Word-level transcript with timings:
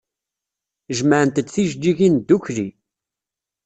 Jemɛent-d 0.97 1.47
tijeǧǧigin 1.47 2.15
ddukkli. 2.21 2.67